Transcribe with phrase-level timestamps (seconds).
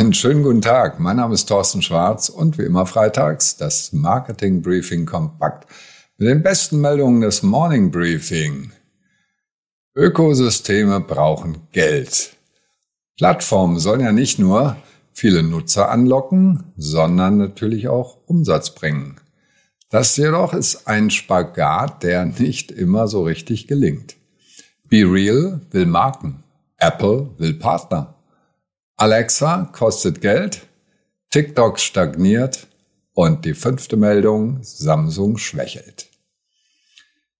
[0.00, 0.98] Einen schönen guten Tag.
[0.98, 5.70] Mein Name ist Thorsten Schwarz und wie immer freitags das Marketing Briefing kompakt
[6.16, 8.72] mit den besten Meldungen des Morning Briefing.
[9.94, 12.34] Ökosysteme brauchen Geld.
[13.18, 14.78] Plattformen sollen ja nicht nur
[15.12, 19.20] viele Nutzer anlocken, sondern natürlich auch Umsatz bringen.
[19.90, 24.16] Das jedoch ist ein Spagat, der nicht immer so richtig gelingt.
[24.88, 26.42] Be Real will Marken.
[26.78, 28.14] Apple will Partner.
[29.00, 30.66] Alexa kostet Geld,
[31.30, 32.66] TikTok stagniert
[33.14, 36.10] und die fünfte Meldung, Samsung schwächelt.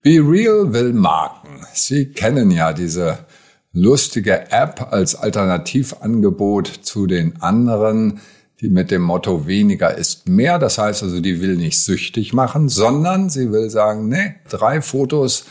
[0.00, 1.66] Be Real will Marken.
[1.74, 3.26] Sie kennen ja diese
[3.74, 8.22] lustige App als Alternativangebot zu den anderen,
[8.62, 10.58] die mit dem Motto weniger ist mehr.
[10.58, 15.44] Das heißt also, die will nicht süchtig machen, sondern sie will sagen, nee, drei Fotos,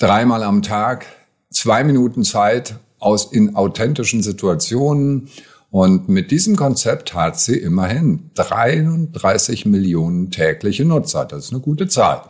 [0.00, 1.06] dreimal am Tag,
[1.50, 5.28] zwei Minuten Zeit aus in authentischen Situationen.
[5.70, 11.24] Und mit diesem Konzept hat sie immerhin 33 Millionen tägliche Nutzer.
[11.24, 12.22] Das ist eine gute Zahl.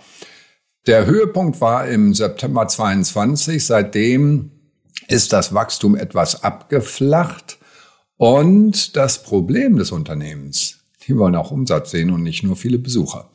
[0.86, 3.64] Der Höhepunkt war im September 22.
[3.64, 4.50] Seitdem
[5.08, 7.58] ist das Wachstum etwas abgeflacht.
[8.16, 13.30] Und das Problem des Unternehmens, die wollen auch Umsatz sehen und nicht nur viele Besucher.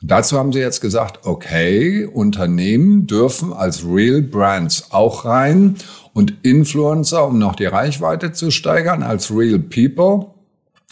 [0.00, 5.76] Und dazu haben sie jetzt gesagt, okay, Unternehmen dürfen als Real Brands auch rein
[6.14, 10.34] und Influencer, um noch die Reichweite zu steigern, als Real People.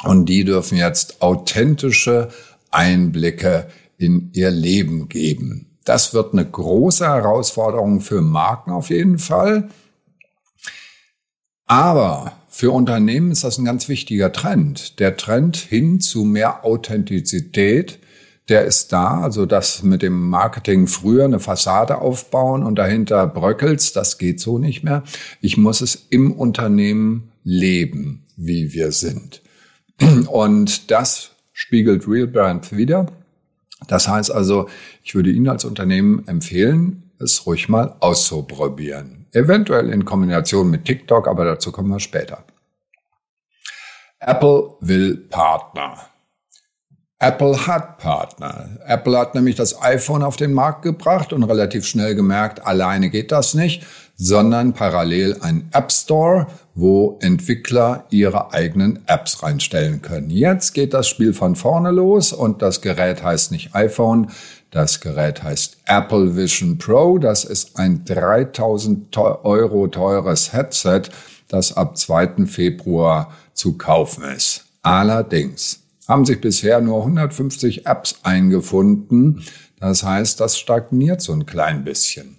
[0.04, 2.28] Und die dürfen jetzt authentische
[2.70, 5.66] Einblicke in ihr Leben geben.
[5.84, 9.68] Das wird eine große Herausforderung für Marken auf jeden Fall.
[11.66, 14.98] Aber für Unternehmen ist das ein ganz wichtiger Trend.
[15.00, 17.98] Der Trend hin zu mehr Authentizität,
[18.48, 19.20] der ist da.
[19.20, 24.58] Also das mit dem Marketing früher eine Fassade aufbauen und dahinter bröckelt's, das geht so
[24.58, 25.04] nicht mehr.
[25.40, 29.42] Ich muss es im Unternehmen leben, wie wir sind.
[30.28, 33.06] Und das spiegelt Real Brand wieder.
[33.88, 34.68] Das heißt also,
[35.04, 39.17] ich würde Ihnen als Unternehmen empfehlen, es ruhig mal auszuprobieren.
[39.32, 42.44] Eventuell in Kombination mit TikTok, aber dazu kommen wir später.
[44.20, 46.08] Apple will Partner.
[47.20, 48.78] Apple hat Partner.
[48.86, 53.32] Apple hat nämlich das iPhone auf den Markt gebracht und relativ schnell gemerkt, alleine geht
[53.32, 53.84] das nicht,
[54.18, 60.28] sondern parallel ein App Store, wo Entwickler ihre eigenen Apps reinstellen können.
[60.28, 64.30] Jetzt geht das Spiel von vorne los und das Gerät heißt nicht iPhone,
[64.70, 67.18] das Gerät heißt Apple Vision Pro.
[67.18, 71.02] Das ist ein 3000 Euro teures Headset,
[71.46, 72.44] das ab 2.
[72.46, 74.66] Februar zu kaufen ist.
[74.82, 79.44] Allerdings haben sich bisher nur 150 Apps eingefunden.
[79.78, 82.37] Das heißt, das stagniert so ein klein bisschen.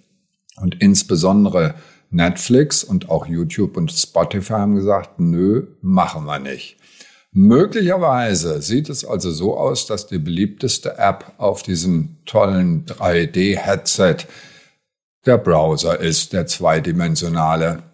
[0.60, 1.74] Und insbesondere
[2.10, 6.76] Netflix und auch YouTube und Spotify haben gesagt, nö, machen wir nicht.
[7.32, 14.26] Möglicherweise sieht es also so aus, dass die beliebteste App auf diesem tollen 3D-Headset
[15.26, 17.84] der Browser ist, der zweidimensionale.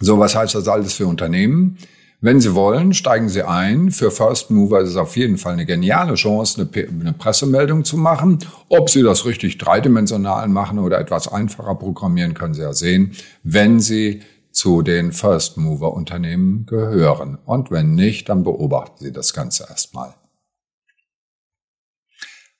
[0.00, 1.76] So, was heißt das alles für Unternehmen?
[2.22, 3.90] Wenn Sie wollen, steigen Sie ein.
[3.90, 8.40] Für First Mover ist es auf jeden Fall eine geniale Chance, eine, Pressemeldung zu machen.
[8.68, 13.80] Ob Sie das richtig dreidimensional machen oder etwas einfacher programmieren, können Sie ja sehen, wenn
[13.80, 14.20] Sie
[14.52, 17.38] zu den First Mover Unternehmen gehören.
[17.46, 20.14] Und wenn nicht, dann beobachten Sie das Ganze erstmal.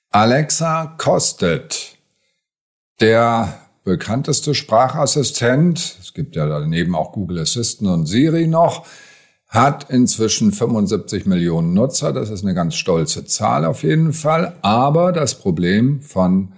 [0.09, 1.97] Alexa kostet.
[2.99, 8.85] Der bekannteste Sprachassistent, es gibt ja daneben auch Google Assistant und Siri noch,
[9.51, 12.13] hat inzwischen 75 Millionen Nutzer.
[12.13, 14.55] Das ist eine ganz stolze Zahl auf jeden Fall.
[14.61, 16.53] Aber das Problem von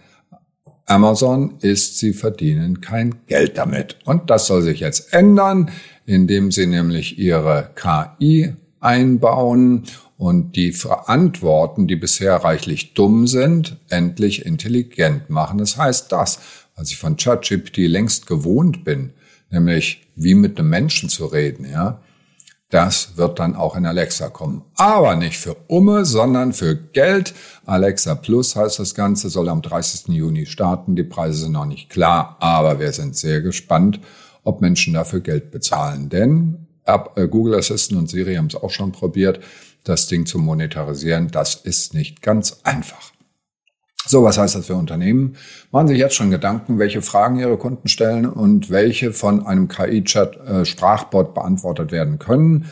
[0.85, 3.97] Amazon ist, sie verdienen kein Geld damit.
[4.05, 5.71] Und das soll sich jetzt ändern,
[6.05, 9.85] indem sie nämlich ihre KI einbauen
[10.17, 15.57] und die Verantworten, die bisher reichlich dumm sind, endlich intelligent machen.
[15.57, 16.39] Das heißt das,
[16.75, 19.13] was ich von ChatGPT längst gewohnt bin,
[19.49, 21.99] nämlich wie mit einem Menschen zu reden, ja
[22.73, 24.63] das wird dann auch in Alexa kommen.
[24.77, 27.35] Aber nicht für Umme, sondern für Geld.
[27.67, 30.07] Alexa Plus heißt das Ganze, soll am 30.
[30.07, 30.95] Juni starten.
[30.95, 33.99] Die Preise sind noch nicht klar, aber wir sind sehr gespannt,
[34.43, 36.09] ob Menschen dafür Geld bezahlen.
[36.09, 39.39] Denn äh, Google Assistant und Siri haben es auch schon probiert,
[39.83, 41.27] das Ding zu monetarisieren.
[41.27, 43.11] Das ist nicht ganz einfach.
[44.05, 45.37] So, was heißt das für Unternehmen?
[45.71, 49.69] Machen Sie sich jetzt schon Gedanken, welche Fragen Ihre Kunden stellen und welche von einem
[49.69, 52.65] KI-Chat äh, beantwortet werden können.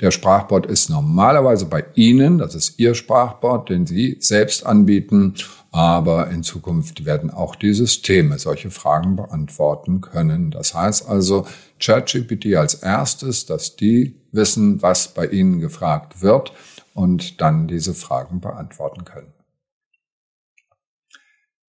[0.00, 5.34] Der Sprachbot ist normalerweise bei Ihnen, das ist Ihr Sprachbot, den Sie selbst anbieten,
[5.72, 10.50] aber in Zukunft werden auch die Systeme solche Fragen beantworten können.
[10.52, 11.46] Das heißt also,
[11.80, 16.52] ChatGPT als erstes, dass die wissen, was bei ihnen gefragt wird
[16.94, 19.35] und dann diese Fragen beantworten können.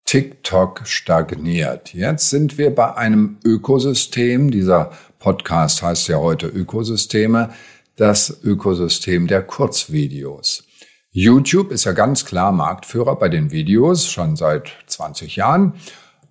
[0.08, 1.92] TikTok stagniert.
[1.92, 4.50] Jetzt sind wir bei einem Ökosystem.
[4.50, 7.50] Dieser Podcast heißt ja heute Ökosysteme.
[7.96, 10.64] Das Ökosystem der Kurzvideos.
[11.10, 15.74] YouTube ist ja ganz klar Marktführer bei den Videos, schon seit 20 Jahren.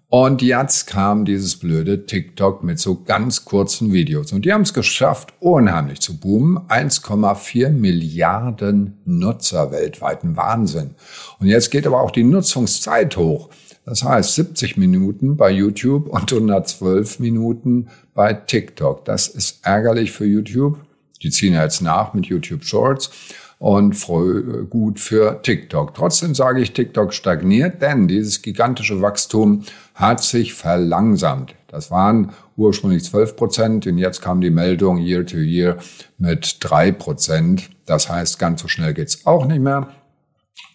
[0.10, 4.32] Und jetzt kam dieses blöde TikTok mit so ganz kurzen Videos.
[4.32, 6.58] Und die haben es geschafft, unheimlich zu boomen.
[6.68, 10.24] 1,4 Milliarden Nutzer weltweit.
[10.24, 10.96] Ein Wahnsinn.
[11.40, 13.50] Und jetzt geht aber auch die Nutzungszeit hoch.
[13.88, 19.06] Das heißt 70 Minuten bei YouTube und 112 Minuten bei TikTok.
[19.06, 20.78] Das ist ärgerlich für YouTube.
[21.24, 23.10] Die ziehen jetzt nach mit YouTube Shorts
[23.60, 23.96] und
[24.70, 25.94] gut für TikTok.
[25.94, 29.64] Trotzdem sage ich, TikTok stagniert, denn dieses gigantische Wachstum
[29.96, 31.56] hat sich verlangsamt.
[31.70, 35.78] Das waren ursprünglich 12 Prozent und jetzt kam die Meldung Year to Year
[36.18, 37.70] mit drei Prozent.
[37.86, 39.88] Das heißt, ganz so schnell geht's auch nicht mehr.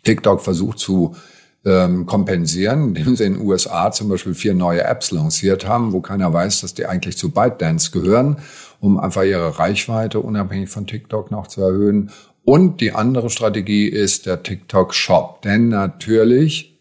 [0.03, 1.15] TikTok versucht zu
[1.64, 6.00] ähm, kompensieren, indem sie in den USA zum Beispiel vier neue Apps lanciert haben, wo
[6.00, 8.38] keiner weiß, dass die eigentlich zu ByteDance gehören,
[8.81, 12.11] um einfach ihre Reichweite unabhängig von TikTok noch zu erhöhen
[12.44, 15.43] und die andere Strategie ist der TikTok Shop.
[15.43, 16.81] Denn natürlich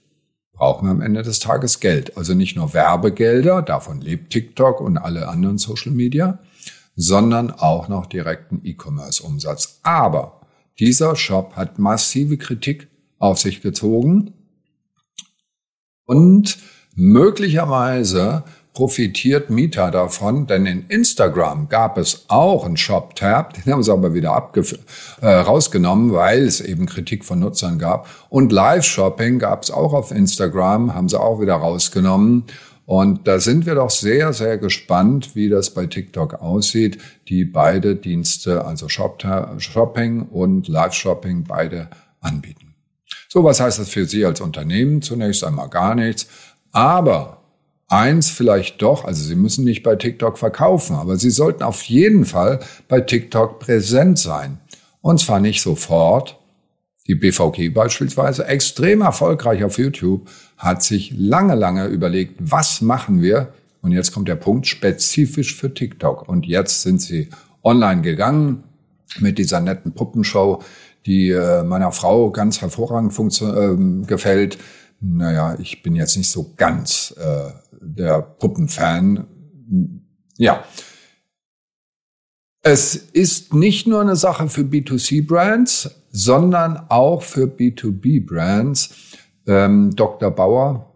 [0.54, 2.18] brauchen wir am Ende des Tages Geld.
[2.18, 6.40] Also nicht nur Werbegelder, davon lebt TikTok und alle anderen Social Media,
[6.96, 9.80] sondern auch noch direkten E-Commerce-Umsatz.
[9.84, 10.42] Aber
[10.80, 12.88] dieser Shop hat massive Kritik
[13.20, 14.34] auf sich gezogen
[16.12, 16.58] und
[16.94, 18.44] möglicherweise
[18.74, 24.14] profitiert Meta davon, denn in Instagram gab es auch einen Shop-Tab, den haben sie aber
[24.14, 24.52] wieder
[25.22, 28.10] äh, rausgenommen, weil es eben Kritik von Nutzern gab.
[28.30, 32.44] Und Live-Shopping gab es auch auf Instagram, haben sie auch wieder rausgenommen.
[32.86, 36.98] Und da sind wir doch sehr, sehr gespannt, wie das bei TikTok aussieht,
[37.30, 39.24] die beide Dienste, also Shop
[39.60, 42.71] Shopping und Live-Shopping, beide anbieten.
[43.34, 45.02] So, was heißt das für Sie als Unternehmen?
[45.02, 46.28] Zunächst einmal gar nichts.
[46.74, 47.38] Aber
[47.88, 52.24] Eins vielleicht doch, also Sie müssen nicht bei TikTok verkaufen, aber Sie sollten auf jeden
[52.24, 54.60] Fall bei TikTok präsent sein.
[55.02, 56.40] Und zwar nicht sofort.
[57.08, 63.54] Die BVG beispielsweise, extrem erfolgreich auf YouTube, hat sich lange, lange überlegt, was machen wir?
[63.82, 66.30] Und jetzt kommt der Punkt spezifisch für TikTok.
[66.30, 67.30] Und jetzt sind sie
[67.64, 68.64] online gegangen
[69.20, 70.64] mit dieser netten Puppenshow,
[71.06, 74.58] die äh, meiner Frau ganz hervorragend äh, gefällt.
[75.00, 77.52] Naja, ich bin jetzt nicht so ganz äh,
[77.82, 79.28] der Puppenfan.
[80.38, 80.64] Ja.
[82.64, 88.94] Es ist nicht nur eine Sache für B2C-Brands, sondern auch für B2B-Brands.
[89.48, 90.30] Ähm, Dr.
[90.30, 90.92] Bauer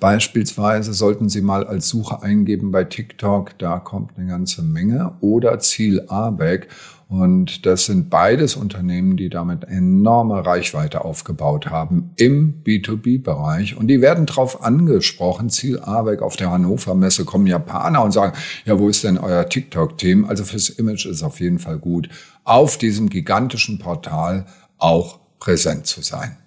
[0.00, 5.16] Beispielsweise sollten Sie mal als Suche eingeben bei TikTok, da kommt eine ganze Menge.
[5.20, 6.68] Oder Ziel ABEC.
[7.08, 13.76] Und das sind beides Unternehmen, die damit enorme Reichweite aufgebaut haben im B2B-Bereich.
[13.76, 15.50] Und die werden drauf angesprochen.
[15.50, 19.48] Ziel ABEC auf der Hannover Messe kommen Japaner und sagen, ja, wo ist denn euer
[19.48, 20.24] TikTok-Team?
[20.24, 22.08] Also fürs Image ist auf jeden Fall gut,
[22.42, 24.46] auf diesem gigantischen Portal
[24.78, 26.38] auch präsent zu sein.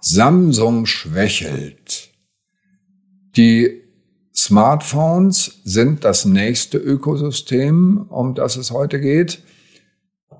[0.00, 2.10] Samsung schwächelt.
[3.36, 3.85] Die
[4.46, 9.42] Smartphones sind das nächste Ökosystem, um das es heute geht.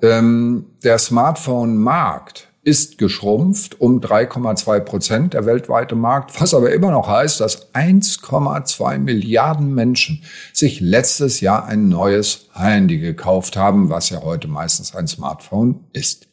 [0.01, 7.09] Ähm, der Smartphone-Markt ist geschrumpft um 3,2 Prozent, der weltweite Markt, was aber immer noch
[7.09, 10.23] heißt, dass 1,2 Milliarden Menschen
[10.53, 16.29] sich letztes Jahr ein neues Handy gekauft haben, was ja heute meistens ein Smartphone ist.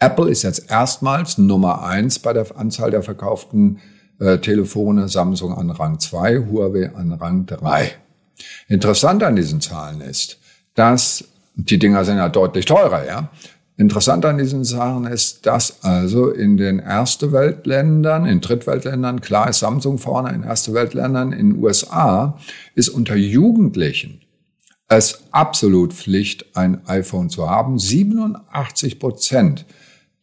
[0.00, 3.80] Apple ist jetzt erstmals Nummer eins bei der Anzahl der verkauften
[4.18, 7.92] äh, Telefone, Samsung an Rang 2, Huawei an Rang 3.
[8.68, 10.38] Interessant an diesen Zahlen ist,
[10.74, 13.30] dass die Dinger sind ja deutlich teurer, ja.
[13.76, 19.58] Interessant an diesen Zahlen ist, dass also in den erste Weltländern, in Drittweltländern, klar ist
[19.60, 22.38] Samsung vorne, in erste Weltländern, in den USA
[22.74, 24.20] ist unter Jugendlichen
[24.88, 27.78] es absolut Pflicht, ein iPhone zu haben.
[27.78, 29.66] 87 Prozent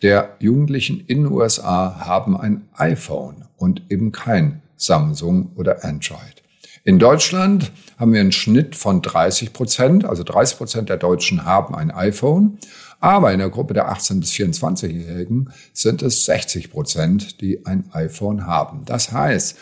[0.01, 6.41] der Jugendlichen in den USA haben ein iPhone und eben kein Samsung oder Android.
[6.83, 11.75] In Deutschland haben wir einen Schnitt von 30 Prozent, also 30 Prozent der Deutschen haben
[11.75, 12.57] ein iPhone,
[12.99, 18.47] aber in der Gruppe der 18 bis 24-Jährigen sind es 60 Prozent, die ein iPhone
[18.47, 18.81] haben.
[18.85, 19.57] Das heißt,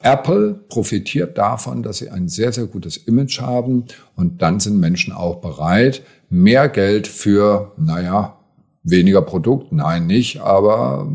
[0.00, 3.84] Apple profitiert davon, dass sie ein sehr, sehr gutes Image haben
[4.16, 8.38] und dann sind Menschen auch bereit, mehr Geld für, naja,
[8.84, 9.70] Weniger Produkt?
[9.72, 11.06] Nein, nicht, aber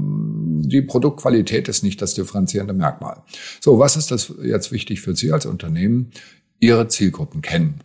[0.62, 3.22] die Produktqualität ist nicht das differenzierende Merkmal.
[3.62, 6.12] So, was ist das jetzt wichtig für Sie als Unternehmen?
[6.60, 7.82] Ihre Zielgruppen kennen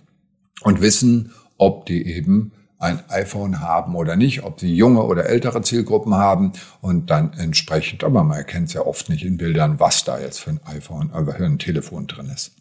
[0.63, 2.53] und wissen, ob die eben
[2.83, 8.03] ein iPhone haben oder nicht, ob sie junge oder ältere Zielgruppen haben und dann entsprechend,
[8.03, 11.13] aber man erkennt es ja oft nicht in Bildern, was da jetzt für ein iPhone,
[11.13, 12.53] äh, für ein Telefon drin ist.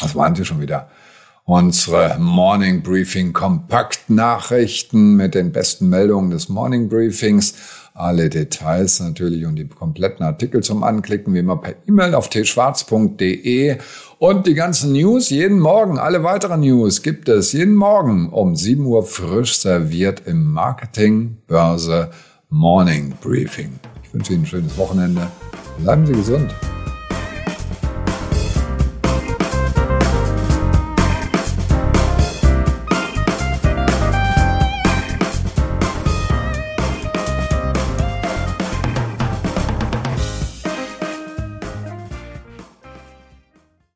[0.00, 0.88] Das waren sie schon wieder.
[1.46, 7.52] Unsere Morning Briefing Kompakt Nachrichten mit den besten Meldungen des Morning Briefings.
[7.92, 13.76] Alle Details natürlich und die kompletten Artikel zum Anklicken wie immer per E-Mail auf tschwarz.de
[14.18, 18.86] und die ganzen News jeden Morgen, alle weiteren News gibt es jeden Morgen um 7
[18.86, 22.10] Uhr frisch serviert im Marketing Börse
[22.48, 23.78] Morning Briefing.
[24.02, 25.26] Ich wünsche Ihnen ein schönes Wochenende.
[25.78, 26.54] Bleiben Sie gesund.